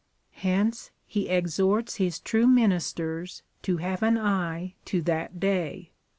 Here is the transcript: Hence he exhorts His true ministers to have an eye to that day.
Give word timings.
Hence 0.37 0.89
he 1.05 1.29
exhorts 1.29 1.97
His 1.97 2.19
true 2.19 2.47
ministers 2.47 3.43
to 3.61 3.77
have 3.77 4.01
an 4.01 4.17
eye 4.17 4.73
to 4.85 4.99
that 5.03 5.39
day. 5.39 5.91